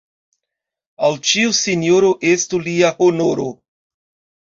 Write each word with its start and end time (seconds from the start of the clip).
Al 1.09 1.19
ĉiu 1.33 1.53
sinjoro 1.59 2.11
estu 2.33 2.65
lia 2.67 2.93
honoro. 3.01 3.51